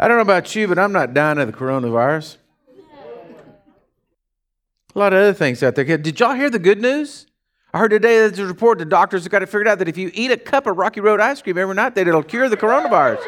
[0.00, 2.36] I don't know about you, but I'm not dying of the coronavirus.
[4.94, 5.84] A lot of other things out there.
[5.84, 7.26] Did y'all hear the good news?
[7.74, 9.98] I heard today there's a report the doctors have got it figured out that if
[9.98, 12.56] you eat a cup of Rocky Road ice cream every night, that it'll cure the
[12.56, 13.22] coronavirus.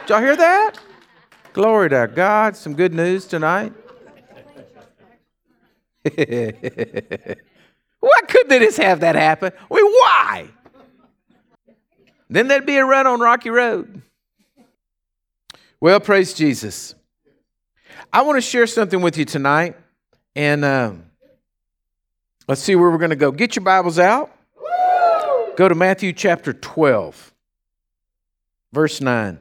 [0.00, 0.78] Did y'all hear that?
[1.52, 2.56] Glory to God.
[2.56, 3.72] Some good news tonight.
[6.04, 6.20] why
[8.28, 9.52] couldn't they just have that happen?
[9.68, 10.48] Well, why?
[12.28, 14.02] Then there'd be a run on Rocky Road.
[15.84, 16.94] Well, praise Jesus.
[18.10, 19.76] I want to share something with you tonight,
[20.34, 21.04] and um,
[22.48, 23.30] let's see where we're going to go.
[23.30, 24.34] Get your Bibles out.
[25.58, 27.34] Go to Matthew chapter 12,
[28.72, 29.38] verse 9.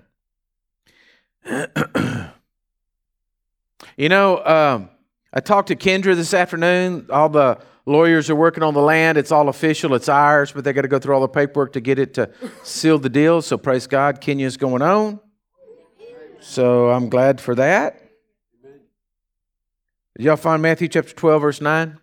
[3.95, 4.89] you know, um,
[5.31, 7.07] I talked to Kendra this afternoon.
[7.09, 9.17] All the lawyers are working on the land.
[9.17, 9.95] It's all official.
[9.95, 12.29] It's ours, but they got to go through all the paperwork to get it to
[12.63, 13.41] seal the deal.
[13.41, 15.21] So praise God, Kenya's going on.
[16.43, 17.99] So I'm glad for that.
[20.15, 21.97] Did y'all find Matthew chapter 12, verse 9?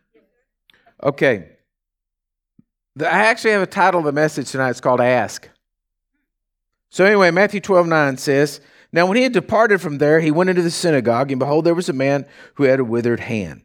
[1.03, 1.49] Okay.
[2.99, 4.71] I actually have a title of the message tonight.
[4.71, 5.49] It's called Ask.
[6.89, 8.61] So anyway, Matthew 12, 9 says,
[8.93, 11.75] now, when he had departed from there, he went into the synagogue, and behold, there
[11.75, 13.63] was a man who had a withered hand.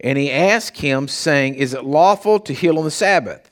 [0.00, 3.50] And he asked him, saying, Is it lawful to heal on the Sabbath?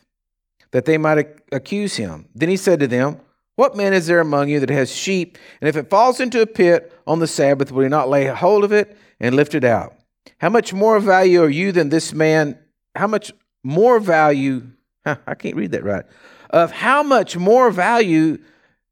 [0.73, 2.29] That they might accuse him.
[2.35, 3.20] Then he said to them,
[3.57, 6.47] What man is there among you that has sheep, and if it falls into a
[6.47, 9.95] pit on the Sabbath, will he not lay hold of it and lift it out?
[10.39, 12.59] How much more value are you than this man?
[12.95, 13.33] How much
[13.65, 14.67] more value?
[15.05, 16.05] Huh, I can't read that right.
[16.51, 18.39] Of how much more value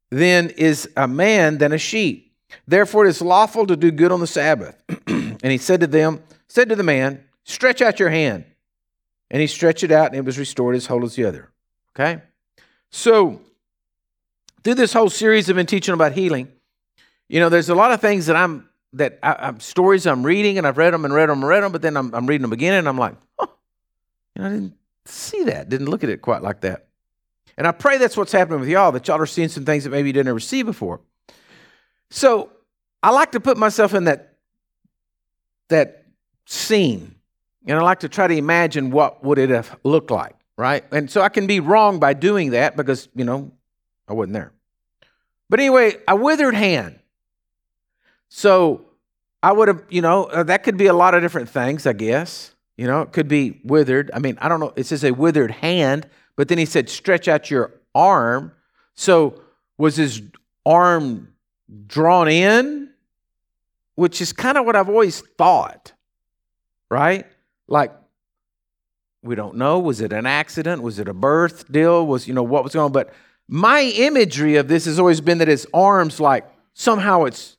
[0.09, 2.33] then is a man than a sheep.
[2.67, 4.81] Therefore it is lawful to do good on the Sabbath.
[5.07, 8.45] and he said to them, said to the man, Stretch out your hand.
[9.29, 11.51] And he stretched it out, and it was restored as whole as the other.
[11.95, 12.21] Okay?
[12.89, 13.41] So,
[14.65, 16.51] through this whole series, I've been teaching about healing.
[17.29, 20.57] You know, there's a lot of things that I'm that I, I'm stories I'm reading,
[20.57, 22.41] and I've read them and read them and read them, but then I'm, I'm reading
[22.41, 23.53] them again, and I'm like, oh,
[24.35, 24.73] you know, I didn't
[25.05, 26.87] see that, didn't look at it quite like that.
[27.57, 29.91] And I pray that's what's happening with y'all, that y'all are seeing some things that
[29.91, 31.01] maybe you didn't ever see before.
[32.09, 32.49] So
[33.03, 34.33] I like to put myself in that,
[35.67, 36.05] that
[36.45, 37.15] scene.
[37.67, 40.83] And I like to try to imagine what would it have looked like, right?
[40.91, 43.51] And so I can be wrong by doing that because, you know,
[44.07, 44.51] I wasn't there.
[45.49, 46.99] But anyway, a withered hand.
[48.29, 48.85] So
[49.43, 51.93] I would have, you know, uh, that could be a lot of different things, I
[51.93, 52.51] guess.
[52.77, 54.11] You know, it could be withered.
[54.13, 54.73] I mean, I don't know.
[54.75, 56.09] It says a withered hand.
[56.35, 58.51] But then he said, stretch out your arm.
[58.95, 59.41] So
[59.77, 60.21] was his
[60.65, 61.33] arm
[61.87, 62.89] drawn in?
[63.95, 65.93] Which is kind of what I've always thought,
[66.89, 67.25] right?
[67.67, 67.93] Like,
[69.23, 69.79] we don't know.
[69.79, 70.81] Was it an accident?
[70.81, 72.05] Was it a birth deal?
[72.05, 72.91] Was, you know, what was going on?
[72.91, 73.13] But
[73.47, 77.57] my imagery of this has always been that his arms, like, somehow it's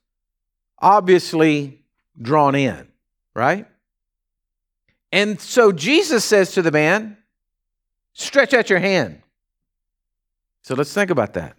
[0.79, 1.83] obviously
[2.21, 2.89] drawn in,
[3.35, 3.67] right?
[5.13, 7.17] And so Jesus says to the man,
[8.13, 9.21] Stretch out your hand.
[10.63, 11.55] So let's think about that.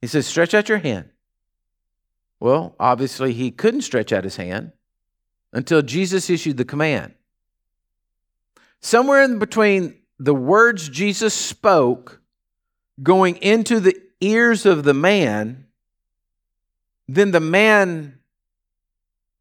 [0.00, 1.10] He says, Stretch out your hand.
[2.40, 4.72] Well, obviously, he couldn't stretch out his hand
[5.52, 7.14] until Jesus issued the command.
[8.80, 12.19] Somewhere in between the words Jesus spoke
[13.02, 15.66] going into the ears of the man,
[17.08, 18.18] then the man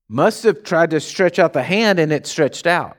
[0.08, 2.98] must have tried to stretch out the hand and it stretched out.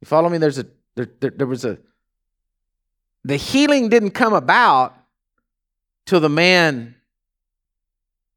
[0.00, 0.38] You follow me?
[0.38, 0.66] There's a
[0.96, 1.78] there, there, there was a
[3.24, 4.94] the healing didn't come about
[6.04, 6.94] till the man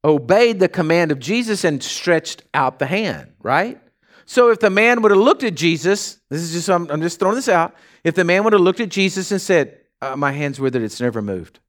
[0.04, 3.80] obeyed the command of Jesus and stretched out the hand, right?
[4.24, 7.18] So if the man would have looked at Jesus, this is just, I'm, I'm just
[7.18, 7.74] throwing this out.
[8.04, 11.00] If the man would have looked at Jesus and said, uh, My hand's withered, it's
[11.00, 11.60] never moved,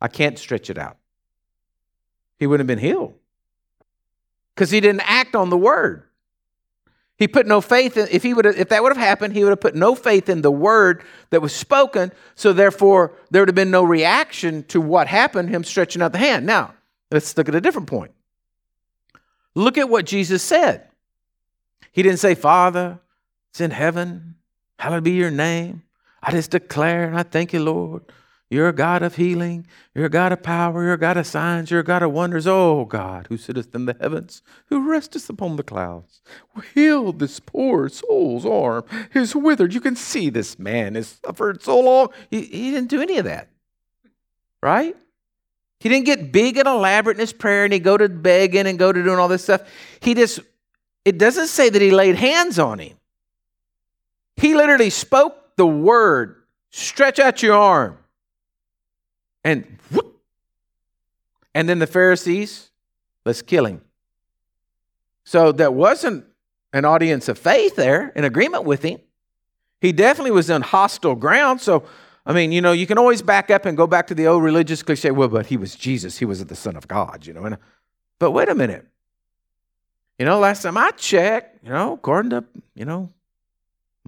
[0.00, 0.96] I can't stretch it out,
[2.38, 3.14] he wouldn't have been healed
[4.54, 6.02] because he didn't act on the word.
[7.18, 9.50] He put no faith in, if he would if that would have happened, he would
[9.50, 12.12] have put no faith in the word that was spoken.
[12.36, 16.18] So therefore, there would have been no reaction to what happened, him stretching out the
[16.18, 16.46] hand.
[16.46, 16.74] Now,
[17.10, 18.12] let's look at a different point.
[19.56, 20.88] Look at what Jesus said.
[21.90, 23.00] He didn't say, Father,
[23.50, 24.36] it's in heaven,
[24.78, 25.82] hallowed be your name.
[26.22, 28.04] I just declare and I thank you, Lord.
[28.50, 29.66] You're a God of healing.
[29.94, 30.82] You're a God of power.
[30.82, 31.70] You're a God of signs.
[31.70, 32.46] You're a God of wonders.
[32.46, 36.22] Oh, God, who sitteth in the heavens, who resteth upon the clouds,
[36.74, 39.74] healed this poor soul's arm, is withered.
[39.74, 42.08] You can see this man has suffered so long.
[42.30, 43.48] He, he didn't do any of that,
[44.62, 44.96] right?
[45.80, 48.78] He didn't get big and elaborate in his prayer and he go to begging and
[48.78, 49.62] go to doing all this stuff.
[50.00, 50.40] He just,
[51.04, 52.96] it doesn't say that he laid hands on him.
[54.36, 57.98] He literally spoke the word stretch out your arm
[59.44, 60.20] and whoop.
[61.54, 62.68] And then the Pharisees,
[63.28, 63.82] Let's kill him.
[65.24, 66.24] So that wasn't
[66.72, 69.00] an audience of faith there in agreement with him.
[69.82, 71.60] He definitely was on hostile ground.
[71.60, 71.84] So,
[72.24, 74.42] I mean, you know, you can always back up and go back to the old
[74.42, 76.16] religious cliche, well, but he was Jesus.
[76.16, 77.44] He was the Son of God, you know.
[77.44, 77.58] And,
[78.18, 78.86] but wait a minute.
[80.18, 82.44] You know, last time I checked, you know, according to,
[82.74, 83.12] you know,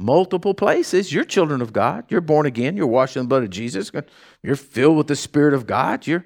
[0.00, 2.06] multiple places, you're children of God.
[2.08, 2.76] You're born again.
[2.76, 3.92] You're washed in the blood of Jesus.
[4.42, 6.06] You're filled with the Spirit of God.
[6.06, 6.24] You're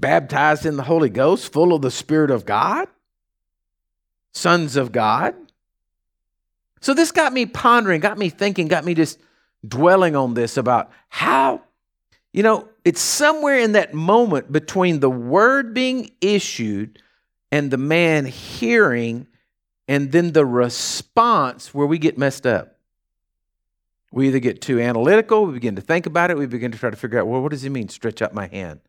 [0.00, 2.88] baptized in the Holy Ghost, full of the Spirit of God,
[4.32, 5.36] sons of God.
[6.80, 9.20] So this got me pondering, got me thinking, got me just
[9.66, 11.62] dwelling on this about how,
[12.32, 17.00] you know, it's somewhere in that moment between the word being issued
[17.52, 19.28] and the man hearing
[19.86, 22.80] and then the response where we get messed up.
[24.12, 26.90] We either get too analytical, we begin to think about it, we begin to try
[26.90, 28.80] to figure out, well, what does he mean, stretch out my hand?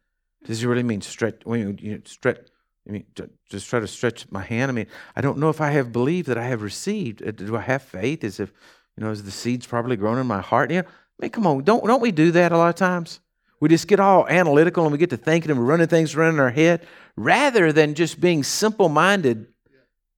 [0.43, 1.39] Does he really mean stretch?
[1.45, 2.39] When you, stretch,
[2.87, 3.05] I mean,
[3.49, 4.69] just try to stretch my hand.
[4.69, 7.25] I mean, I don't know if I have believed that I have received.
[7.25, 8.25] Uh, do I have faith?
[8.25, 8.51] Is if
[8.97, 10.69] you know, is the seeds probably grown in my heart?
[10.69, 10.81] Yeah.
[10.81, 13.21] I mean, come on, don't don't we do that a lot of times?
[13.61, 16.33] We just get all analytical and we get to thinking and we're running things around
[16.33, 16.85] in our head,
[17.15, 19.47] rather than just being simple-minded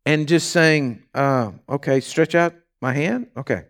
[0.03, 3.65] and just saying, uh, "Okay, stretch out my hand." Okay.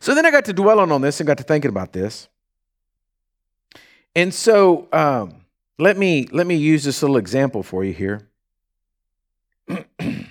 [0.00, 2.28] So then I got to dwelling on this and got to thinking about this,
[4.14, 4.88] and so.
[4.92, 5.40] Um,
[5.80, 8.28] let me, let me use this little example for you here.
[9.98, 10.28] I'm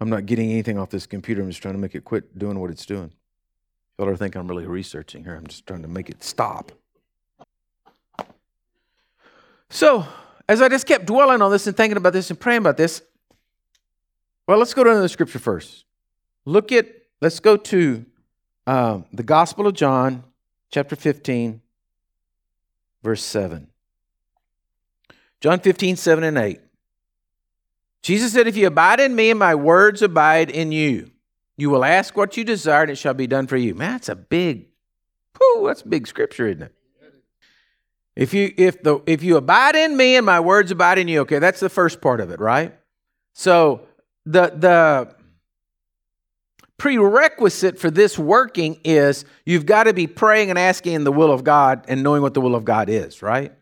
[0.00, 1.42] not getting anything off this computer.
[1.42, 3.10] I'm just trying to make it quit doing what it's doing.
[3.98, 5.34] Y'all are think I'm really researching here.
[5.34, 6.70] I'm just trying to make it stop.
[9.70, 10.06] So,
[10.48, 13.02] as I just kept dwelling on this and thinking about this and praying about this,
[14.46, 15.84] well, let's go to another scripture first.
[16.44, 16.86] Look at,
[17.20, 18.06] let's go to
[18.66, 20.24] um, the Gospel of John,
[20.70, 21.60] chapter 15,
[23.02, 23.68] verse 7.
[25.40, 26.60] John 15, 7 and 8.
[28.02, 31.10] Jesus said, If you abide in me and my words abide in you,
[31.56, 33.74] you will ask what you desire and it shall be done for you.
[33.74, 34.66] Man, that's a big,
[35.40, 36.72] whoo, that's big scripture, isn't it?
[38.14, 41.20] If you if the if you abide in me and my words abide in you,
[41.20, 42.74] okay, that's the first part of it, right?
[43.34, 43.86] So
[44.24, 45.15] the the
[46.78, 51.32] prerequisite for this working is you've got to be praying and asking in the will
[51.32, 53.52] of God and knowing what the will of God is, right?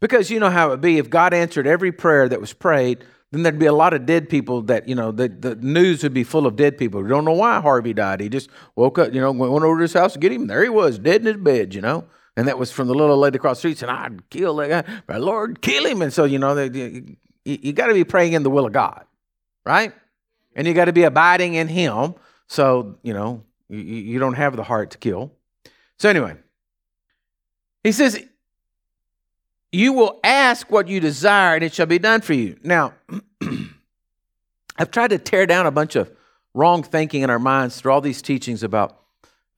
[0.00, 3.04] Because you know how it would be if God answered every prayer that was prayed,
[3.30, 6.14] then there'd be a lot of dead people that, you know, the, the news would
[6.14, 7.02] be full of dead people.
[7.02, 8.20] We don't know why Harvey died.
[8.20, 10.46] He just woke up, you know, went over to his house to get him.
[10.46, 12.04] There he was, dead in his bed, you know.
[12.36, 15.02] And that was from the little lady across the street saying, I'd kill that guy.
[15.08, 16.02] My Lord, kill him.
[16.02, 19.04] And so, you know, you, you got to be praying in the will of God,
[19.64, 19.92] right?
[20.54, 22.14] And you got to be abiding in Him.
[22.46, 25.32] So, you know, you, you don't have the heart to kill.
[25.98, 26.36] So, anyway,
[27.82, 28.22] he says,
[29.72, 32.56] you will ask what you desire, and it shall be done for you.
[32.62, 32.94] Now,
[34.78, 36.10] I've tried to tear down a bunch of
[36.54, 39.00] wrong thinking in our minds through all these teachings about,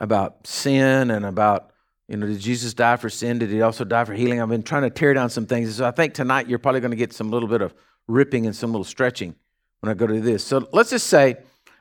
[0.01, 1.71] about sin and about,
[2.09, 3.39] you know, did Jesus die for sin?
[3.39, 4.41] Did he also die for healing?
[4.41, 5.75] I've been trying to tear down some things.
[5.75, 7.75] So I think tonight you're probably going to get some little bit of
[8.09, 9.35] ripping and some little stretching
[9.81, 10.45] when I go to this.
[10.45, 11.37] So let's just say,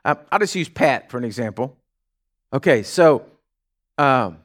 [0.05, 1.77] I'll just use Pat for an example.
[2.53, 3.25] Okay, so
[3.97, 4.37] um,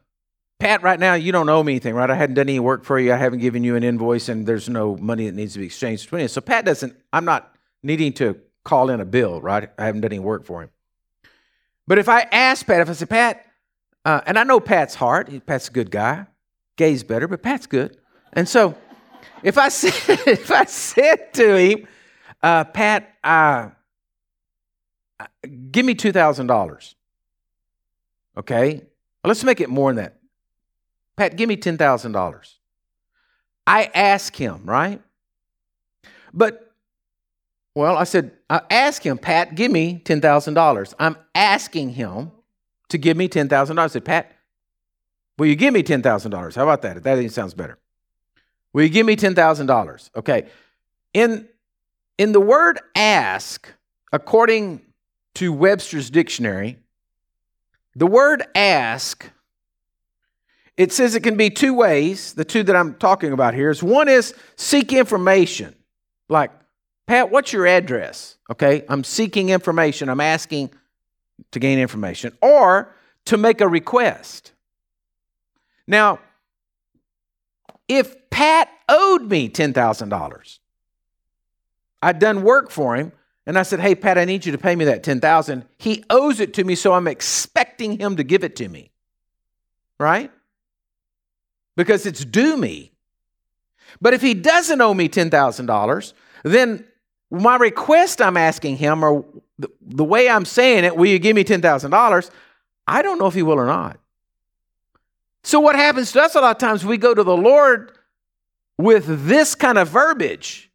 [0.58, 2.10] Pat, right now, you don't owe me anything, right?
[2.10, 3.12] I hadn't done any work for you.
[3.12, 6.04] I haven't given you an invoice, and there's no money that needs to be exchanged
[6.04, 6.32] between us.
[6.32, 9.70] So Pat doesn't, I'm not needing to call in a bill, right?
[9.79, 10.70] I haven't done any work for him.
[11.86, 13.46] But if I ask Pat, if I say, Pat,
[14.05, 16.26] uh, and I know Pat's heart, Pat's a good guy.
[16.76, 17.96] Gay's better, but Pat's good.
[18.32, 18.76] And so
[19.43, 21.88] if I said, if I said to him,
[22.43, 23.70] uh, Pat, uh,
[25.70, 26.94] give me $2,000.
[28.36, 28.82] Okay?
[29.24, 30.17] Let's make it more than that.
[31.17, 32.55] Pat, give me $10,000.
[33.67, 35.03] I ask him, right?
[36.32, 36.72] But,
[37.74, 40.94] well, I said, I ask him, Pat, give me $10,000.
[40.98, 42.32] I'm asking him
[42.89, 43.79] to give me $10,000.
[43.79, 44.32] I said, Pat,
[45.39, 46.55] will you give me $10,000?
[46.55, 47.03] How about that?
[47.03, 47.79] That even sounds better.
[48.72, 50.10] Will you give me $10,000?
[50.17, 50.46] Okay.
[51.12, 51.48] In,
[52.19, 53.69] in the word ask,
[54.12, 54.81] according
[55.34, 56.79] to Webster's dictionary,
[57.94, 59.31] the word ask
[60.81, 62.32] it says it can be two ways.
[62.32, 65.75] The two that I'm talking about here is one is seek information.
[66.31, 66.51] Like,
[67.06, 68.39] Pat, what's your address?
[68.51, 70.08] Okay, I'm seeking information.
[70.08, 70.72] I'm asking
[71.51, 72.94] to gain information or
[73.27, 74.53] to make a request.
[75.87, 76.20] Now,
[77.87, 80.58] if Pat owed me $10,000,
[82.01, 83.13] I'd done work for him
[83.47, 86.41] and I said, "Hey Pat, I need you to pay me that 10,000." He owes
[86.41, 88.91] it to me, so I'm expecting him to give it to me.
[89.99, 90.31] Right?
[91.81, 92.93] because it's due me.
[94.03, 96.85] But if he doesn't owe me $10,000, then
[97.31, 99.25] my request I'm asking him, or
[99.81, 102.31] the, way I'm saying it, will you give me $10,000?
[102.87, 103.99] I don't know if he will or not.
[105.43, 107.93] So, what happens to us a lot of times, we go to the Lord
[108.77, 110.70] with this kind of verbiage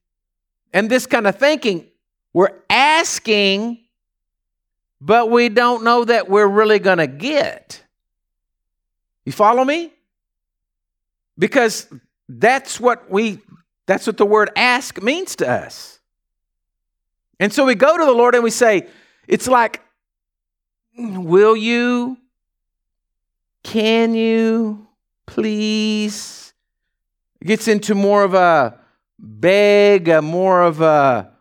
[0.74, 1.88] and this kind of thinking.
[2.36, 3.80] We're asking,
[5.00, 7.82] but we don't know that we're really going to get.
[9.24, 9.94] You follow me?
[11.40, 11.88] Because
[12.28, 13.40] that's what we
[13.86, 16.02] that's what the word ask means to us.
[17.40, 18.90] And so we go to the Lord and we say,
[19.30, 19.82] it's like,
[20.98, 22.18] will you?
[23.64, 24.90] Can you?
[25.26, 26.54] Please?
[27.40, 28.78] It gets into more of a
[29.18, 31.32] beg, a more of a,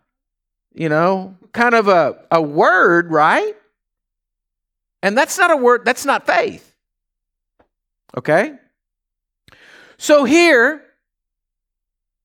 [0.74, 3.54] you know, kind of a, a word, right?
[5.02, 6.74] And that's not a word, that's not faith.
[8.16, 8.54] Okay?
[9.96, 10.82] So here,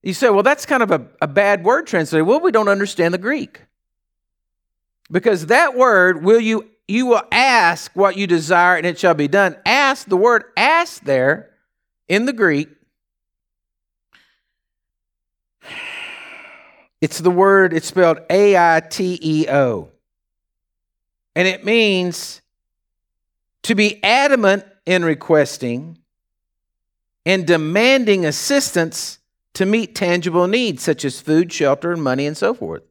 [0.02, 2.26] you say, well, that's kind of a, a bad word translated.
[2.28, 3.62] Well, we don't understand the Greek.
[5.12, 9.28] Because that word, will you you will ask what you desire and it shall be
[9.28, 9.56] done.
[9.64, 11.52] Ask, the word ask there
[12.08, 12.68] in the Greek,
[17.02, 19.90] it's the word, it's spelled A I T E O.
[21.36, 22.42] And it means
[23.64, 26.00] to be adamant in requesting
[27.26, 29.20] and demanding assistance
[29.54, 32.84] to meet tangible needs such as food, shelter, and money, and so forth.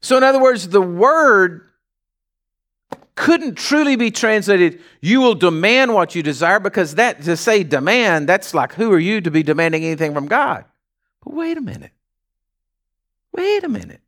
[0.00, 1.62] So, in other words, the word
[3.14, 8.28] couldn't truly be translated, you will demand what you desire, because that to say demand,
[8.28, 10.64] that's like, who are you to be demanding anything from God?
[11.22, 11.92] But wait a minute.
[13.34, 14.00] Wait a minute.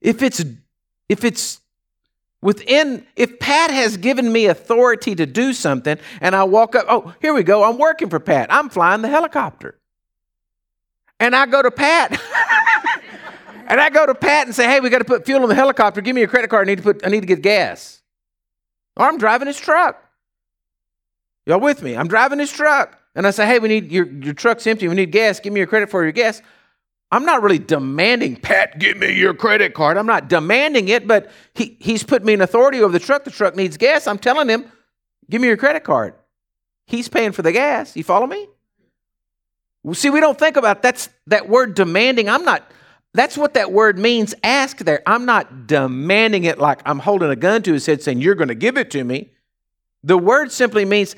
[0.00, 0.44] If it's
[1.08, 1.60] if it's
[2.42, 7.14] within if Pat has given me authority to do something and I walk up, oh,
[7.22, 8.52] here we go, I'm working for Pat.
[8.52, 9.78] I'm flying the helicopter.
[11.20, 12.20] And I go to Pat.
[13.68, 15.54] and I go to Pat and say, hey, we got to put fuel in the
[15.54, 16.00] helicopter.
[16.00, 16.66] Give me a credit card.
[16.66, 18.02] I need to put I need to get gas.
[18.96, 20.02] Or I'm driving his truck.
[21.46, 21.96] Y'all with me?
[21.96, 22.98] I'm driving his truck.
[23.14, 24.88] And I say, hey, we need your, your truck's empty.
[24.88, 25.38] We need gas.
[25.38, 26.42] Give me your credit for your gas.
[27.14, 29.96] I'm not really demanding, Pat, give me your credit card.
[29.96, 33.22] I'm not demanding it, but he, he's put me in authority over the truck.
[33.22, 34.08] The truck needs gas.
[34.08, 34.64] I'm telling him,
[35.30, 36.14] give me your credit card.
[36.86, 37.96] He's paying for the gas.
[37.96, 38.48] You follow me?
[39.84, 42.28] Well, see, we don't think about that's that word demanding.
[42.28, 42.68] I'm not,
[43.12, 45.00] that's what that word means, ask there.
[45.06, 48.48] I'm not demanding it like I'm holding a gun to his head saying, You're going
[48.48, 49.30] to give it to me.
[50.02, 51.14] The word simply means,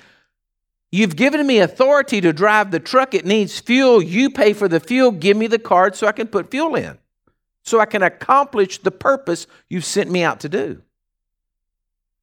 [0.93, 3.15] You've given me authority to drive the truck.
[3.15, 4.03] It needs fuel.
[4.03, 5.11] You pay for the fuel.
[5.11, 6.99] Give me the card so I can put fuel in,
[7.63, 10.75] so I can accomplish the purpose you've sent me out to do.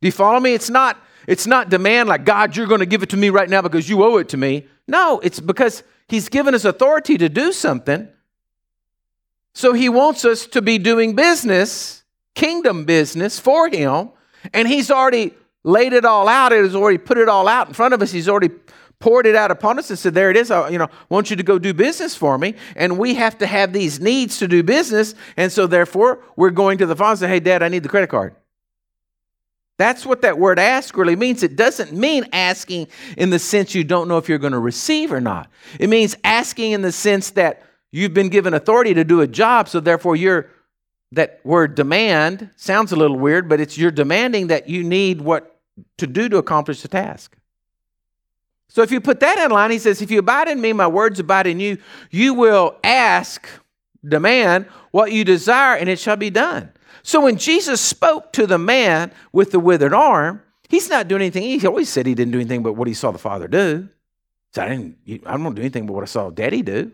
[0.01, 0.53] Do you follow me?
[0.53, 3.49] It's not, it's not demand like, God, you're going to give it to me right
[3.49, 4.67] now because you owe it to me.
[4.87, 8.07] No, it's because He's given us authority to do something.
[9.53, 12.03] So he wants us to be doing business,
[12.35, 14.09] kingdom business for him.
[14.53, 16.51] And he's already laid it all out.
[16.51, 18.11] It has already put it all out in front of us.
[18.11, 18.49] He's already
[18.99, 20.51] poured it out upon us and said, There it is.
[20.51, 22.55] I, you know, want you to go do business for me.
[22.75, 25.15] And we have to have these needs to do business.
[25.37, 27.89] And so therefore, we're going to the father and say, Hey, dad, I need the
[27.89, 28.35] credit card.
[29.77, 31.41] That's what that word ask really means.
[31.41, 35.11] It doesn't mean asking in the sense you don't know if you're going to receive
[35.11, 35.49] or not.
[35.79, 39.69] It means asking in the sense that You've been given authority to do a job,
[39.69, 40.49] so therefore you're
[41.11, 45.52] that word demand sounds a little weird, but it's you're demanding that you need what
[45.97, 47.35] to do to accomplish the task.
[48.67, 50.87] So if you put that in line, he says, If you abide in me, my
[50.87, 51.77] words abide in you,
[52.09, 53.47] you will ask,
[54.07, 56.71] demand what you desire, and it shall be done.
[57.03, 61.43] So when Jesus spoke to the man with the withered arm, he's not doing anything.
[61.43, 63.89] He always said he didn't do anything but what he saw the Father do.
[64.53, 66.91] So I didn't, I don't do anything but what I saw Daddy do.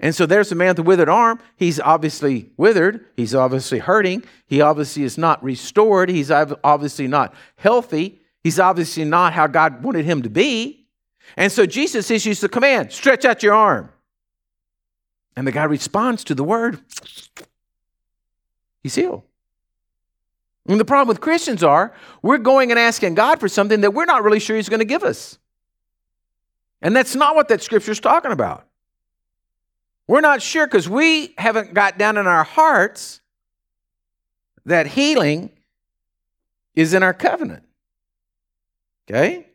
[0.00, 1.38] And so there's the man with the withered arm.
[1.56, 3.06] He's obviously withered.
[3.16, 4.24] He's obviously hurting.
[4.46, 6.08] He obviously is not restored.
[6.08, 8.20] He's obviously not healthy.
[8.42, 10.86] He's obviously not how God wanted him to be.
[11.36, 13.90] And so Jesus issues the command stretch out your arm.
[15.36, 16.80] And the guy responds to the word.
[18.82, 19.22] He's healed.
[20.68, 24.04] And the problem with Christians are we're going and asking God for something that we're
[24.04, 25.38] not really sure He's going to give us.
[26.80, 28.66] And that's not what that scripture is talking about.
[30.06, 33.20] We're not sure because we haven't got down in our hearts
[34.66, 35.50] that healing
[36.74, 37.64] is in our covenant.
[39.08, 39.46] Okay?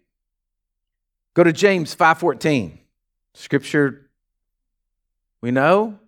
[1.34, 2.80] Go to James 5:14.
[3.34, 4.10] Scripture
[5.42, 6.00] we know,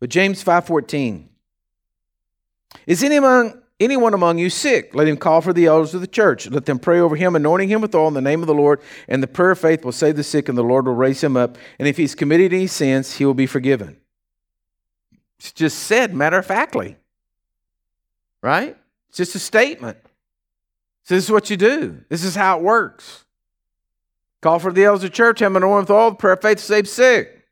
[0.00, 1.28] but James 5:14.
[2.86, 6.50] Is anyone anyone among you sick, let him call for the elders of the church.
[6.50, 8.80] Let them pray over him, anointing him with oil in the name of the Lord.
[9.06, 11.36] And the prayer of faith will save the sick, and the Lord will raise him
[11.36, 11.56] up.
[11.78, 13.98] And if he's committed any sins, he will be forgiven.
[15.38, 16.96] It's just said matter of factly.
[18.42, 18.76] Right?
[19.08, 19.98] It's just a statement.
[21.08, 22.04] So this is what you do.
[22.10, 23.24] This is how it works.
[24.42, 27.46] Call for the elders of church, have an oil with all, prayer faith save sick.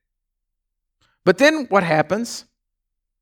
[1.25, 2.45] But then what happens?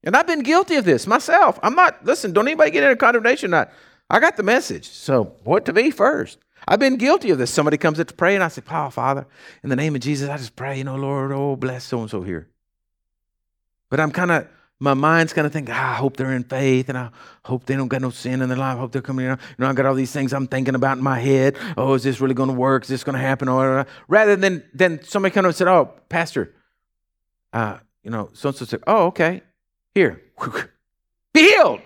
[0.02, 1.60] And I've been guilty of this myself.
[1.62, 3.54] I'm not, listen, don't anybody get into condemnation.
[3.54, 3.68] I,
[4.10, 4.88] I got the message.
[4.88, 6.38] So what to be first?
[6.66, 7.52] I've been guilty of this.
[7.52, 9.28] Somebody comes up to pray, and I say, Oh, Father,
[9.62, 12.10] in the name of Jesus, I just pray, you know, Lord, oh, bless so and
[12.10, 12.48] so here.
[13.88, 14.48] But I'm kind of,
[14.80, 17.10] my mind's kind of thinking, ah, I hope they're in faith, and I
[17.44, 18.76] hope they don't got no sin in their life.
[18.76, 19.30] I hope they're coming in.
[19.30, 21.56] You know, I got all these things I'm thinking about in my head.
[21.76, 22.82] Oh, is this really going to work?
[22.82, 23.48] Is this going to happen?
[23.48, 26.52] Or rather than then somebody kind of said, Oh, Pastor,
[27.52, 29.42] uh, you know, so and so said, Oh, okay,
[29.94, 30.22] here,
[31.32, 31.80] be healed.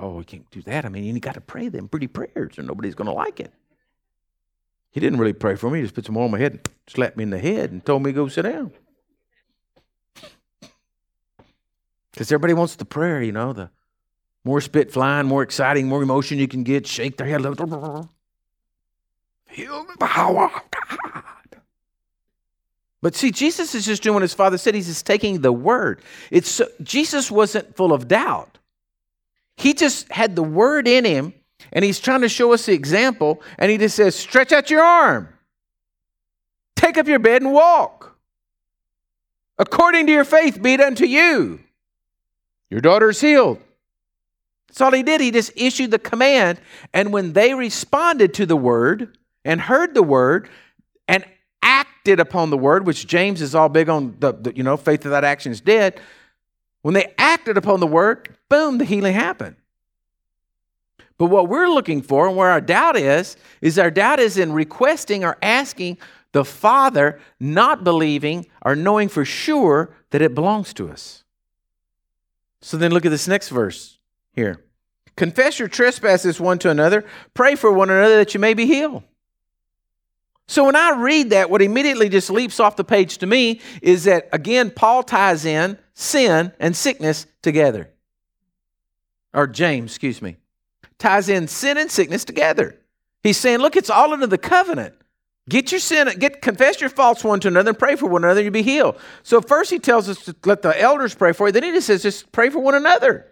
[0.00, 0.84] Oh, we can't do that.
[0.84, 3.52] I mean, you got to pray them pretty prayers, or nobody's going to like it.
[4.92, 5.80] He didn't really pray for me.
[5.80, 7.84] He just put some oil on my head, and slapped me in the head, and
[7.84, 8.72] told me to go sit down.
[12.12, 13.70] Because everybody wants the prayer, you know, the
[14.44, 17.42] more spit flying, more exciting, more emotion you can get, shake their head.
[19.46, 21.24] Feel the power of God.
[23.02, 24.74] But see, Jesus is just doing what his father said.
[24.74, 26.02] He's just taking the word.
[26.30, 28.58] It's so, Jesus wasn't full of doubt.
[29.56, 31.34] He just had the word in him,
[31.72, 34.82] and he's trying to show us the example, and he just says, Stretch out your
[34.82, 35.28] arm,
[36.76, 38.16] take up your bed and walk.
[39.58, 41.60] According to your faith, be it unto you.
[42.70, 43.60] Your daughter's healed.
[44.68, 45.20] That's all he did.
[45.20, 46.60] He just issued the command.
[46.94, 50.48] And when they responded to the word and heard the word
[51.08, 51.24] and
[51.62, 55.02] acted upon the word, which James is all big on, the, the you know, faith
[55.02, 56.00] without action is dead.
[56.82, 59.56] When they acted upon the word, boom, the healing happened.
[61.18, 64.52] But what we're looking for and where our doubt is, is our doubt is in
[64.52, 65.98] requesting or asking
[66.32, 71.24] the Father, not believing or knowing for sure that it belongs to us.
[72.62, 73.98] So then look at this next verse
[74.32, 74.64] here.
[75.16, 79.02] Confess your trespasses one to another, pray for one another that you may be healed.
[80.46, 84.04] So when I read that, what immediately just leaps off the page to me is
[84.04, 87.90] that, again, Paul ties in sin and sickness together.
[89.32, 90.38] Or James, excuse me,
[90.98, 92.80] ties in sin and sickness together.
[93.22, 94.94] He's saying, look, it's all under the covenant.
[95.50, 98.38] Get your sin, get confess your faults one to another and pray for one another,
[98.38, 98.96] and you'll be healed.
[99.24, 101.52] So first he tells us to let the elders pray for you.
[101.52, 103.26] Then he just says, just pray for one another.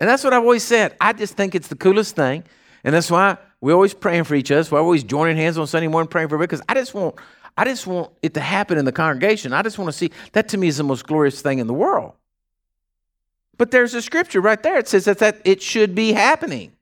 [0.00, 0.96] And that's what I've always said.
[0.98, 2.44] I just think it's the coolest thing.
[2.82, 4.64] And that's why we're always praying for each other.
[4.64, 7.16] So we're always joining hands on Sunday morning praying for because I just want
[7.58, 9.52] I just want it to happen in the congregation.
[9.52, 11.74] I just want to see that to me is the most glorious thing in the
[11.74, 12.14] world.
[13.58, 14.78] But there's a scripture right there.
[14.78, 16.72] It says that, that it should be happening.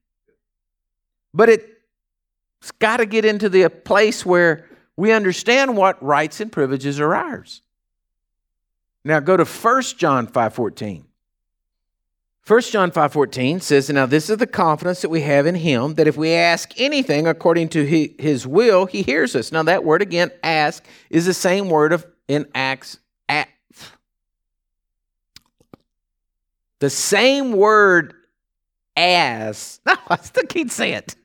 [1.34, 1.77] But it
[2.60, 4.66] it's got to get into the place where
[4.96, 7.62] we understand what rights and privileges are ours.
[9.04, 11.04] Now go to 1 John 5:14.
[12.46, 16.08] 1 John 5:14 says, "Now this is the confidence that we have in him that
[16.08, 20.30] if we ask anything according to his will, he hears us." Now that word again,
[20.42, 23.48] ask, is the same word of in Acts at
[26.78, 28.14] the same word
[28.96, 29.80] as.
[29.86, 31.16] No, I still can't say it.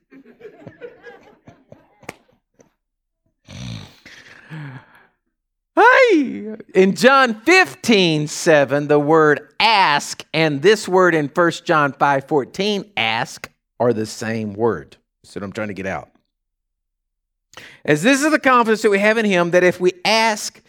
[5.76, 6.54] Hey!
[6.74, 12.92] In John 15, 7, the word ask and this word in 1 John 5, 14,
[12.96, 14.96] ask, are the same word.
[15.22, 16.10] That's what I'm trying to get out.
[17.84, 20.60] As this is the confidence that we have in him that if we ask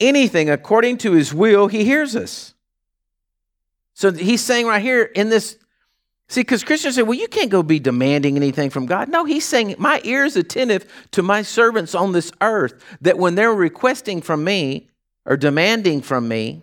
[0.00, 2.54] anything according to his will, he hears us.
[3.94, 5.58] So he's saying right here in this
[6.28, 9.08] See, because Christians say, well, you can't go be demanding anything from God.
[9.08, 13.34] No, he's saying, my ear is attentive to my servants on this earth, that when
[13.34, 14.88] they're requesting from me
[15.26, 16.62] or demanding from me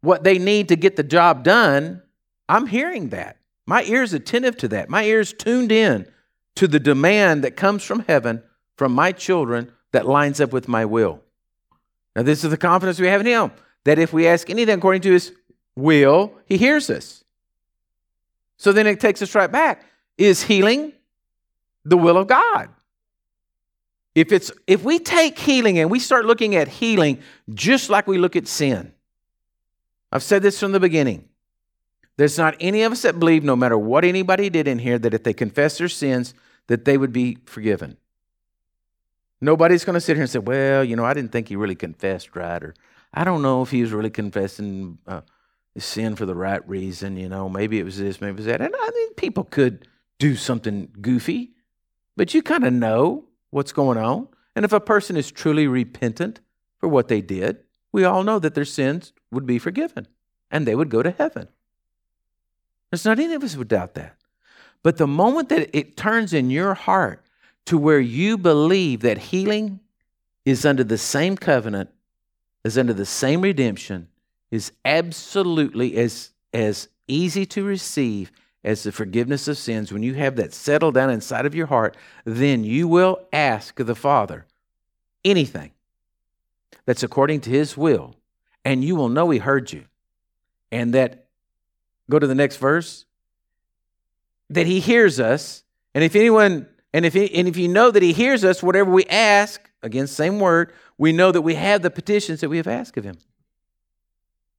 [0.00, 2.02] what they need to get the job done,
[2.48, 3.38] I'm hearing that.
[3.66, 4.88] My ear is attentive to that.
[4.88, 6.06] My ear is tuned in
[6.56, 8.42] to the demand that comes from heaven
[8.76, 11.20] from my children that lines up with my will.
[12.14, 13.52] Now, this is the confidence we have in Him
[13.84, 15.32] that if we ask anything according to His
[15.76, 17.21] will, He hears us.
[18.62, 19.84] So then it takes us right back.
[20.16, 20.92] Is healing
[21.84, 22.68] the will of God?
[24.14, 27.18] If it's if we take healing and we start looking at healing
[27.52, 28.94] just like we look at sin.
[30.12, 31.28] I've said this from the beginning.
[32.16, 35.12] There's not any of us that believe no matter what anybody did in here that
[35.12, 36.32] if they confess their sins
[36.68, 37.96] that they would be forgiven.
[39.40, 41.74] Nobody's going to sit here and say, "Well, you know, I didn't think he really
[41.74, 42.74] confessed right," or
[43.12, 45.22] "I don't know if he was really confessing uh,
[45.78, 47.16] sin for the right reason.
[47.16, 48.60] You know, maybe it was this, maybe it was that.
[48.60, 51.52] And I mean, people could do something goofy,
[52.16, 54.28] but you kind of know what's going on.
[54.54, 56.40] And if a person is truly repentant
[56.78, 57.58] for what they did,
[57.90, 60.06] we all know that their sins would be forgiven
[60.50, 61.48] and they would go to heaven.
[62.90, 64.16] There's not any of us would doubt that.
[64.82, 67.24] But the moment that it turns in your heart
[67.66, 69.80] to where you believe that healing
[70.44, 71.90] is under the same covenant,
[72.64, 74.08] is under the same redemption,
[74.52, 78.30] is absolutely as, as easy to receive
[78.62, 81.96] as the forgiveness of sins, when you have that settled down inside of your heart,
[82.24, 84.46] then you will ask the Father
[85.24, 85.72] anything
[86.84, 88.14] that's according to His will,
[88.64, 89.86] and you will know He heard you.
[90.70, 91.26] And that,
[92.08, 93.04] go to the next verse,
[94.50, 95.64] that He hears us.
[95.94, 98.90] And if anyone, and if, he, and if you know that He hears us, whatever
[98.90, 102.68] we ask, again, same word, we know that we have the petitions that we have
[102.68, 103.18] asked of Him.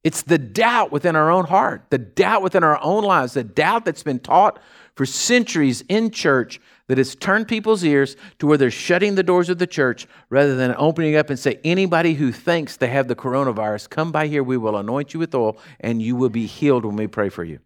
[0.04, 3.86] It's the doubt within our own heart, the doubt within our own lives, the doubt
[3.86, 4.60] that's been taught
[4.94, 9.48] for centuries in church that has turned people's ears to where they're shutting the doors
[9.48, 13.16] of the church rather than opening up and say, anybody who thinks they have the
[13.16, 16.84] coronavirus, come by here, we will anoint you with oil, and you will be healed
[16.84, 17.58] when we pray for you.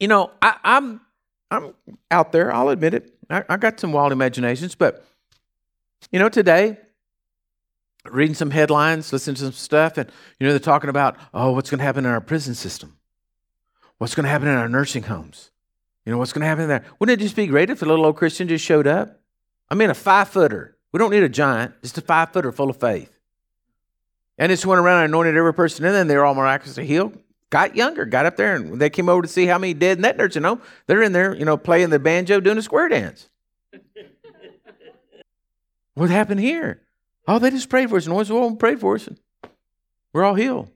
[0.00, 1.00] You know, I, am
[1.50, 3.14] I'm, I'm out there, I'll admit it.
[3.30, 5.04] I, I got some wild imaginations, but
[6.10, 6.78] you know, today
[8.10, 11.70] reading some headlines, listening to some stuff, and you know they're talking about, oh, what's
[11.70, 12.96] going to happen in our prison system?
[13.98, 15.50] What's going to happen in our nursing homes?
[16.04, 16.84] You know what's going to happen there?
[16.98, 19.20] Wouldn't it just be great if a little old Christian just showed up?
[19.70, 20.76] I mean, a five footer.
[20.92, 23.18] We don't need a giant, just a five footer full of faith.
[24.38, 26.86] And just went around and anointed every person in there, and they were all miraculously
[26.86, 27.18] healed.
[27.50, 30.02] Got younger, got up there, and they came over to see how many dead in
[30.02, 30.62] that nursing home.
[30.86, 33.28] They're in there, you know, playing the banjo, doing a square dance.
[35.94, 36.82] what happened here?
[37.28, 38.06] Oh, they just prayed for us.
[38.06, 39.06] And once well, prayed for us.
[39.06, 39.18] And
[40.14, 40.70] we're all healed.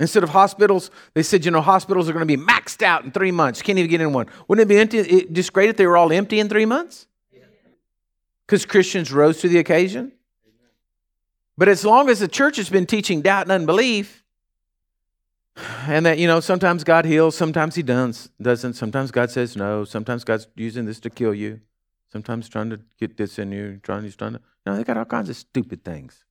[0.00, 3.12] Instead of hospitals, they said, you know, hospitals are going to be maxed out in
[3.12, 3.62] three months.
[3.62, 4.26] Can't even get in one.
[4.48, 7.06] Wouldn't it be empty, it, just great if they were all empty in three months?
[8.44, 10.10] Because Christians rose to the occasion.
[11.56, 14.24] But as long as the church has been teaching doubt and unbelief,
[15.86, 20.24] and that, you know, sometimes God heals, sometimes He doesn't, sometimes God says no, sometimes
[20.24, 21.60] God's using this to kill you,
[22.14, 25.04] sometimes trying to get this in you, trying, He's trying to no, they got all
[25.04, 26.24] kinds of stupid things.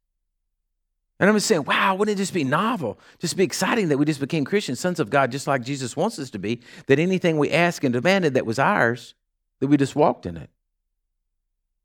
[1.19, 2.98] And I'm just saying, wow, wouldn't it just be novel?
[3.19, 6.17] Just be exciting that we just became Christian sons of God, just like Jesus wants
[6.19, 9.13] us to be, that anything we asked and demanded that was ours,
[9.60, 10.50] that we just walked in it.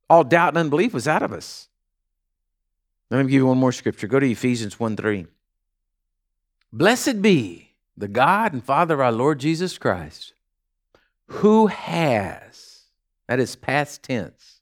[0.08, 1.68] All doubt and unbelief was out of us.
[3.10, 4.06] Let me give you one more scripture.
[4.06, 5.26] Go to Ephesians 1 3.
[6.72, 10.34] Blessed be the God and Father of our Lord Jesus Christ,
[11.26, 12.67] who has,
[13.28, 14.60] that is past tense,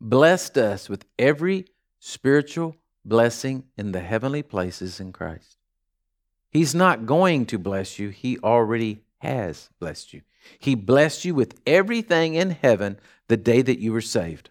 [0.00, 1.66] blessed us with every
[1.98, 5.56] spiritual blessing in the heavenly places in Christ.
[6.50, 10.22] He's not going to bless you, He already has blessed you.
[10.58, 14.50] He blessed you with everything in heaven the day that you were saved.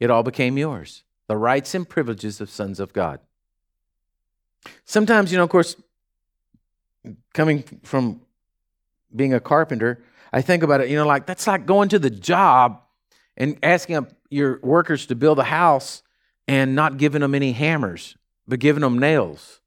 [0.00, 3.18] It all became yours the rights and privileges of sons of God.
[4.84, 5.74] Sometimes, you know, of course,
[7.32, 8.20] coming from
[9.14, 10.02] being a carpenter,
[10.34, 12.82] I think about it, you know, like that's like going to the job
[13.36, 16.02] and asking your workers to build a house
[16.48, 18.16] and not giving them any hammers,
[18.48, 19.60] but giving them nails.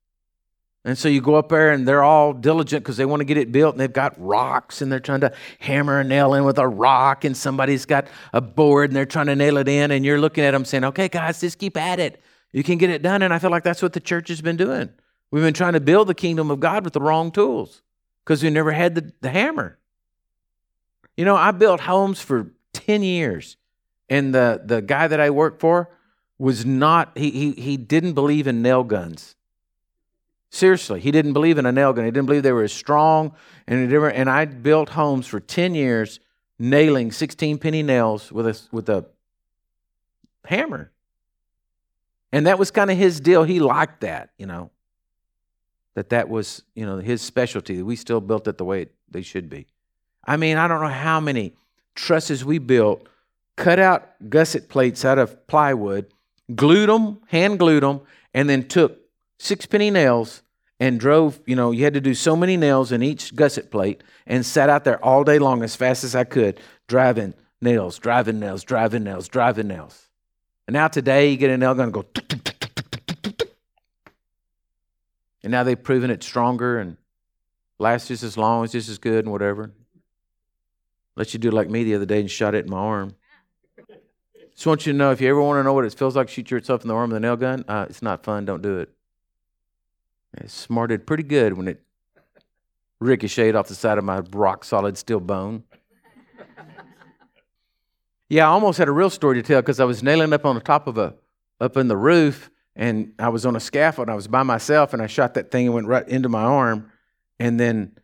[0.83, 3.37] And so you go up there and they're all diligent because they want to get
[3.37, 6.57] it built and they've got rocks and they're trying to hammer a nail in with
[6.57, 10.03] a rock and somebody's got a board and they're trying to nail it in and
[10.03, 12.21] you're looking at them saying, okay, guys, just keep at it.
[12.51, 13.21] You can get it done.
[13.21, 14.89] And I feel like that's what the church has been doing.
[15.31, 17.83] We've been trying to build the kingdom of God with the wrong tools
[18.25, 19.77] because we never had the, the hammer.
[21.17, 23.57] You know, I built homes for 10 years
[24.09, 25.89] and the, the guy that I worked for
[26.37, 29.35] was not, he, he, he didn't believe in nail guns.
[30.49, 32.05] Seriously, he didn't believe in a nail gun.
[32.05, 33.33] He didn't believe they were as strong.
[33.67, 36.19] And, and I built homes for 10 years
[36.57, 39.05] nailing 16 penny nails with a, with a
[40.45, 40.91] hammer.
[42.31, 43.43] And that was kind of his deal.
[43.43, 44.71] He liked that, you know,
[45.95, 47.81] that that was, you know, his specialty.
[47.81, 49.67] We still built it the way it, they should be.
[50.27, 51.53] I mean, I don't know how many
[51.95, 53.07] trusses we built
[53.55, 56.05] cut out gusset plates out of plywood,
[56.55, 58.01] glued them, hand glued them,
[58.33, 58.99] and then took
[59.39, 60.43] six penny nails
[60.79, 64.03] and drove, you know, you had to do so many nails in each gusset plate
[64.27, 68.39] and sat out there all day long as fast as I could, driving nails, driving
[68.39, 70.07] nails, driving nails, driving nails.
[70.67, 72.05] And now today you get a nail gun and go
[75.43, 76.97] and now they've proven it stronger and
[77.79, 79.71] lasts just as long, it's just as good and whatever.
[81.17, 83.15] Let you do like me the other day and shot it in my arm.
[84.53, 86.29] Just want you to know if you ever want to know what it feels like
[86.29, 88.45] shoot yourself in the arm with a nail gun, uh, it's not fun.
[88.45, 88.89] Don't do it.
[90.35, 91.81] It smarted pretty good when it
[92.99, 95.63] ricocheted off the side of my rock solid steel bone.
[98.29, 100.53] yeah, I almost had a real story to tell because I was nailing up on
[100.53, 101.15] the top of a,
[101.59, 104.93] up in the roof, and I was on a scaffold and I was by myself
[104.93, 106.91] and I shot that thing and went right into my arm.
[107.39, 107.97] And then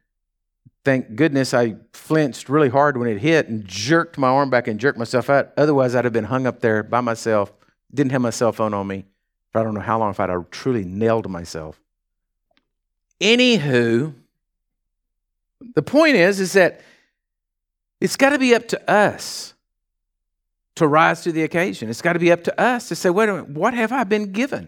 [0.84, 4.80] thank goodness I flinched really hard when it hit and jerked my arm back and
[4.80, 5.52] jerked myself out.
[5.58, 7.52] Otherwise, I'd have been hung up there by myself.
[7.94, 9.06] Didn't have my cell phone on me.
[9.52, 11.80] For I don't know how long if I'd have truly nailed myself.
[13.22, 14.14] Anywho,
[15.76, 16.82] the point is, is that
[18.02, 19.54] it's got to be up to us
[20.76, 21.90] to rise to the occasion.
[21.90, 24.04] It's got to be up to us to say, wait a minute, what have I
[24.04, 24.68] been given?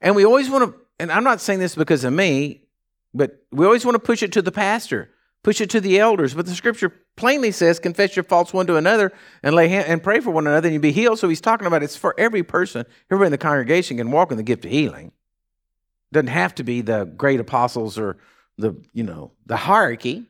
[0.00, 2.62] And we always want to, and I'm not saying this because of me,
[3.12, 5.10] but we always want to push it to the pastor,
[5.46, 6.34] push it to the elders.
[6.34, 9.12] But the scripture plainly says, confess your faults one to another
[9.44, 11.20] and lay hand, and pray for one another and you'll be healed.
[11.20, 12.84] So he's talking about it's for every person.
[13.12, 15.12] Everybody in the congregation can walk in the gift of healing.
[16.10, 18.16] Doesn't have to be the great apostles or
[18.58, 20.24] the, you know, the hierarchy.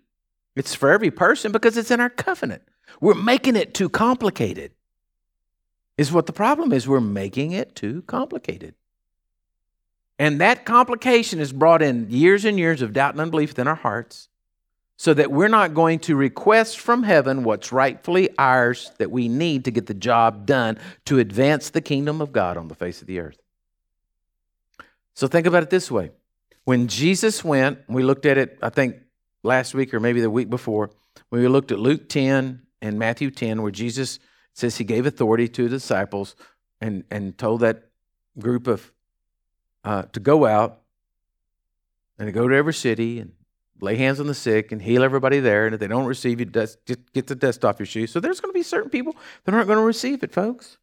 [0.55, 2.61] It's for every person because it's in our covenant.
[3.01, 4.73] We're making it too complicated
[5.97, 6.87] is what the problem is.
[6.87, 8.75] We're making it too complicated.
[10.19, 13.77] And that complication has brought in years and years of doubt and unbelief within our
[13.77, 14.29] hearts
[14.97, 19.65] so that we're not going to request from heaven what's rightfully ours that we need
[19.67, 23.07] to get the job done to advance the kingdom of God on the face of
[23.07, 23.39] the earth.
[25.15, 26.11] So think about it this way.
[26.65, 28.97] When Jesus went, we looked at it, I think
[29.43, 30.91] last week or maybe the week before,
[31.29, 34.19] when we looked at Luke 10 and Matthew 10, where Jesus
[34.53, 36.35] says he gave authority to the disciples
[36.81, 37.85] and, and told that
[38.39, 38.93] group of
[39.85, 40.81] uh, to go out
[42.19, 43.33] and to go to every city and
[43.81, 45.67] lay hands on the sick and heal everybody there.
[45.67, 48.11] And if they don't receive you, dust, just get the dust off your shoes.
[48.11, 50.79] So there's going to be certain people that aren't going to receive it, folks.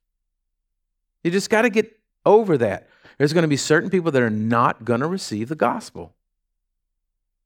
[1.24, 2.88] You just got to get over that.
[3.18, 6.14] There's going to be certain people that are not going to receive the gospel.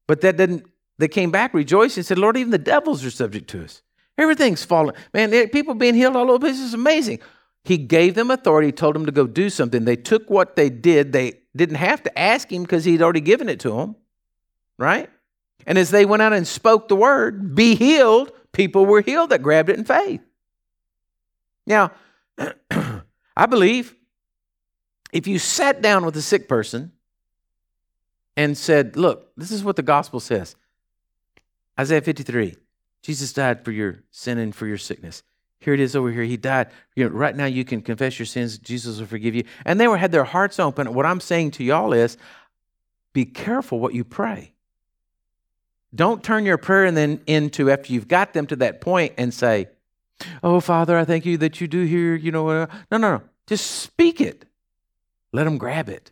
[0.08, 0.66] But that didn't,
[0.98, 3.82] they came back rejoicing and said, Lord, even the devils are subject to us.
[4.18, 4.96] Everything's falling.
[5.14, 7.20] Man, eh, people being healed all over place is amazing.
[7.64, 9.86] He gave them authority, told them to go do something.
[9.86, 11.12] They took what they did.
[11.12, 13.96] They didn't have to ask him because he'd already given it to them,
[14.78, 15.10] right?
[15.66, 19.42] And as they went out and spoke the word, be healed, people were healed that
[19.42, 20.22] grabbed it in faith.
[21.66, 21.92] Now,
[23.36, 23.96] I believe
[25.12, 26.92] if you sat down with a sick person
[28.36, 30.56] and said, Look, this is what the gospel says
[31.80, 32.56] Isaiah 53
[33.02, 35.24] Jesus died for your sin and for your sickness.
[35.60, 36.24] Here it is over here.
[36.24, 36.68] He died.
[36.96, 38.58] You know, right now you can confess your sins.
[38.58, 39.44] Jesus will forgive you.
[39.66, 40.94] And they were had their hearts open.
[40.94, 42.18] What I'm saying to y'all is
[43.14, 44.54] be careful what you pray.
[45.96, 49.34] Don't turn your prayer and then into after you've got them to that point and
[49.34, 49.68] say,
[50.44, 52.50] Oh, Father, I thank you that you do hear, you know.
[52.50, 53.24] Uh, no, no, no.
[53.46, 54.46] Just speak it.
[55.32, 56.12] Let them grab it.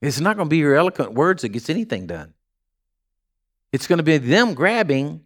[0.00, 2.34] It's not going to be your eloquent words that gets anything done.
[3.72, 5.24] It's going to be them grabbing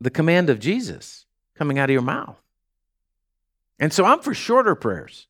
[0.00, 2.40] the command of Jesus coming out of your mouth.
[3.78, 5.26] And so I'm for shorter prayers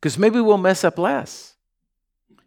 [0.00, 1.54] because maybe we'll mess up less.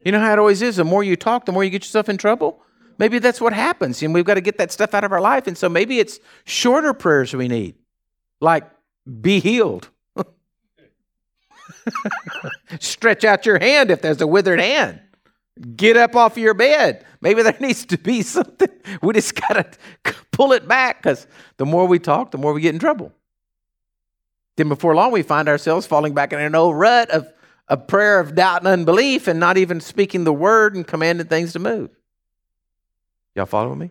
[0.04, 2.10] You know how it always is the more you talk, the more you get yourself
[2.10, 2.64] in trouble.
[3.02, 5.48] Maybe that's what happens, and we've got to get that stuff out of our life.
[5.48, 7.74] And so maybe it's shorter prayers we need,
[8.40, 8.70] like
[9.20, 9.90] be healed.
[12.80, 15.02] Stretch out your hand if there's a withered hand.
[15.76, 17.04] Get up off your bed.
[17.22, 18.70] Maybe there needs to be something.
[19.02, 21.26] We just got to pull it back because
[21.58, 23.12] the more we talk, the more we get in trouble.
[24.58, 27.34] Then before long, we find ourselves falling back in an old rut of
[27.68, 31.54] a prayer of doubt and unbelief and not even speaking the word and commanding things
[31.54, 31.90] to move.
[33.36, 33.90] Y'all following me?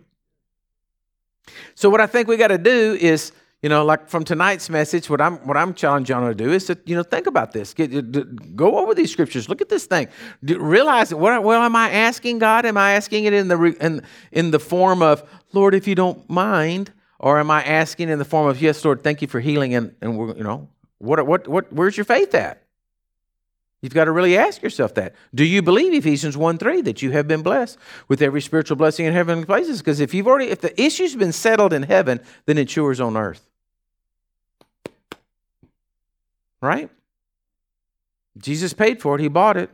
[1.75, 5.07] So, what I think we got to do is you know, like from tonight's message,
[5.07, 7.75] what I'm what I'm challenging y'all to do is to you know think about this.
[7.75, 9.47] Get, go over these scriptures.
[9.49, 10.07] Look at this thing.
[10.41, 12.65] Realize what well am I asking God?
[12.65, 14.01] Am I asking it in the in
[14.31, 15.23] in the form of
[15.53, 19.03] Lord, if you don't mind, or am I asking in the form of Yes, Lord,
[19.03, 22.33] thank you for healing and and we're, you know what what what where's your faith
[22.33, 22.63] at?
[23.81, 25.15] You've got to really ask yourself that.
[25.33, 29.07] Do you believe Ephesians 1 3 that you have been blessed with every spiritual blessing
[29.07, 29.79] in heavenly places?
[29.79, 33.17] Because if you've already, if the issue's been settled in heaven, then it's yours on
[33.17, 33.43] earth.
[36.61, 36.91] Right?
[38.37, 39.71] Jesus paid for it, He bought it.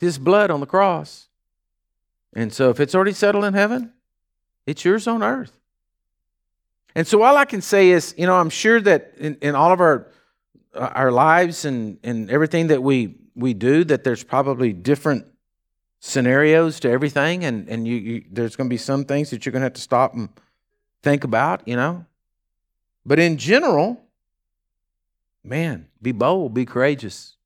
[0.00, 1.28] His blood on the cross.
[2.32, 3.92] And so if it's already settled in heaven,
[4.66, 5.58] it's yours on earth.
[6.94, 9.72] And so all I can say is, you know, I'm sure that in, in all
[9.72, 10.08] of our
[10.74, 15.26] our lives and, and everything that we we do, that there's probably different
[16.00, 19.52] scenarios to everything, and and you, you there's going to be some things that you're
[19.52, 20.28] going to have to stop and
[21.02, 22.04] think about, you know.
[23.06, 24.00] But in general,
[25.44, 27.36] man, be bold, be courageous.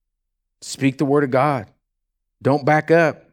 [0.60, 1.66] Speak the word of God.
[2.40, 3.24] Don't back up.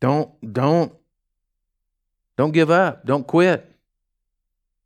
[0.00, 0.92] Don't don't
[2.36, 3.04] don't give up.
[3.04, 3.70] Don't quit.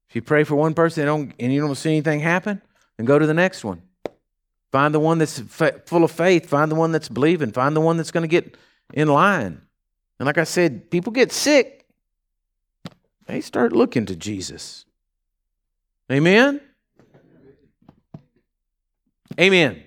[0.08, 2.62] If you pray for one person and, don't, and you don't see anything happen,
[2.96, 3.82] then go to the next one.
[4.72, 6.46] Find the one that's fa- full of faith.
[6.46, 7.52] Find the one that's believing.
[7.52, 8.56] Find the one that's going to get
[8.92, 9.62] in line.
[10.18, 11.86] And like I said, people get sick,
[13.26, 14.84] they start looking to Jesus.
[16.10, 16.60] Amen?
[19.38, 19.82] Amen.